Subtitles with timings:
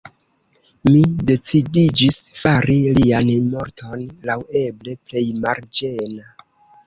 [0.93, 1.01] Mi
[1.31, 6.35] decidiĝis fari lian morton laŭeble plej malĝena.